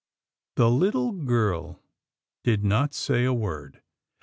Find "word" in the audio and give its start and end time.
3.35-3.83